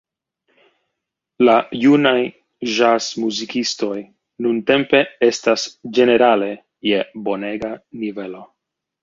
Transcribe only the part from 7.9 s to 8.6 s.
nivelo.